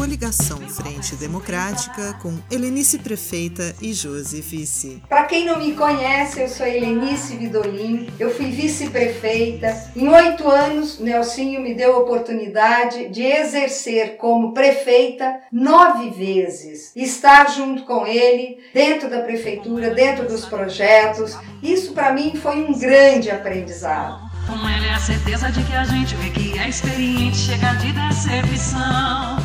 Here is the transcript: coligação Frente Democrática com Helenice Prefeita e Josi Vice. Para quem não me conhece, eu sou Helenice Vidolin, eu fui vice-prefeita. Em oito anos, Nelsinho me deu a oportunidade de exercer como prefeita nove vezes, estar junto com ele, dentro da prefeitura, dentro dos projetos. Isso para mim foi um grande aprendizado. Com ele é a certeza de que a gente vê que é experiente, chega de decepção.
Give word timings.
coligação 0.00 0.56
Frente 0.66 1.14
Democrática 1.14 2.14
com 2.22 2.34
Helenice 2.50 2.98
Prefeita 3.00 3.76
e 3.82 3.92
Josi 3.92 4.40
Vice. 4.40 5.02
Para 5.06 5.24
quem 5.24 5.44
não 5.44 5.58
me 5.58 5.74
conhece, 5.74 6.40
eu 6.40 6.48
sou 6.48 6.66
Helenice 6.66 7.36
Vidolin, 7.36 8.08
eu 8.18 8.34
fui 8.34 8.46
vice-prefeita. 8.46 9.90
Em 9.94 10.08
oito 10.08 10.48
anos, 10.48 10.98
Nelsinho 10.98 11.60
me 11.60 11.74
deu 11.74 11.96
a 11.96 11.98
oportunidade 11.98 13.10
de 13.10 13.22
exercer 13.22 14.16
como 14.16 14.54
prefeita 14.54 15.40
nove 15.52 16.08
vezes, 16.08 16.92
estar 16.96 17.50
junto 17.50 17.82
com 17.82 18.06
ele, 18.06 18.56
dentro 18.72 19.10
da 19.10 19.20
prefeitura, 19.20 19.90
dentro 19.90 20.26
dos 20.26 20.46
projetos. 20.46 21.36
Isso 21.62 21.92
para 21.92 22.10
mim 22.14 22.32
foi 22.36 22.56
um 22.64 22.72
grande 22.78 23.30
aprendizado. 23.30 24.30
Com 24.46 24.66
ele 24.66 24.86
é 24.86 24.94
a 24.94 24.98
certeza 24.98 25.50
de 25.52 25.62
que 25.62 25.74
a 25.74 25.84
gente 25.84 26.16
vê 26.16 26.30
que 26.30 26.58
é 26.58 26.70
experiente, 26.70 27.36
chega 27.36 27.74
de 27.74 27.92
decepção. 27.92 29.39